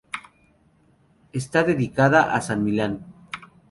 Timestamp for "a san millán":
2.33-2.93